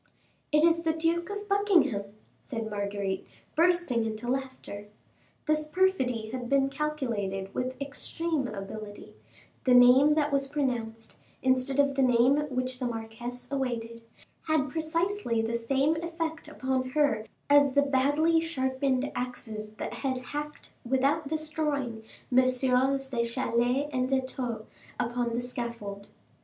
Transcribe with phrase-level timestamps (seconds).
[0.51, 2.05] "It is the Duke of Buckingham,"
[2.41, 4.87] said Marguerite, bursting into laughter.
[5.45, 9.13] This perfidy had been calculated with extreme ability;
[9.65, 14.01] the name that was pronounced, instead of the name which the marquise awaited,
[14.47, 20.73] had precisely the same effect upon her as the badly sharpened axes, that had hacked,
[20.83, 24.65] without destroying, Messieurs de Chalais and de Thou
[24.99, 26.07] upon the scaffold.